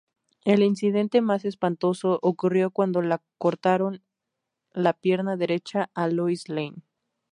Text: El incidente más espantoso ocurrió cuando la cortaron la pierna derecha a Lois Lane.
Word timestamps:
El 0.45 0.63
incidente 0.63 1.21
más 1.21 1.45
espantoso 1.45 2.17
ocurrió 2.23 2.71
cuando 2.71 3.03
la 3.03 3.21
cortaron 3.37 4.01
la 4.71 4.93
pierna 4.93 5.37
derecha 5.37 5.91
a 5.93 6.07
Lois 6.07 6.49
Lane. 6.49 6.81